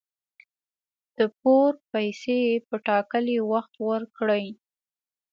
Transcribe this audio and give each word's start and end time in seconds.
د 1.17 1.19
پور 1.39 1.71
پیسي 1.91 2.41
په 2.67 2.75
ټاکلي 2.87 3.37
وخت 3.51 3.73
ورکړئ 3.89 4.45